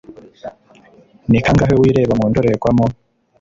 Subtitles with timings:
[1.29, 2.85] Ni kangahe wireba mu ndorerwamo?